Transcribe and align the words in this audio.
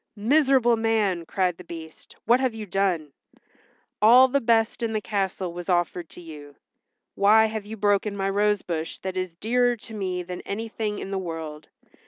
"Miserable 0.15 0.77
man!" 0.77 1.27
cried 1.27 1.57
the 1.57 1.63
Beast, 1.63 2.15
"what 2.25 2.39
have 2.39 2.55
you 2.55 2.65
done? 2.65 3.13
All 4.01 4.27
the 4.27 4.41
best 4.41 4.81
in 4.81 4.93
the 4.93 4.99
castle 4.99 5.53
was 5.53 5.69
offered 5.69 6.09
to 6.09 6.21
you. 6.21 6.55
Why 7.13 7.45
have 7.45 7.67
you 7.67 7.77
broken 7.77 8.17
my 8.17 8.31
rose 8.31 8.63
bush 8.63 8.97
that 9.03 9.15
is 9.15 9.35
dearer 9.35 9.75
to 9.75 9.93
me 9.93 10.23
than 10.23 10.41
anything 10.41 10.97
in 10.97 11.11
the 11.11 11.19
world? 11.19 11.69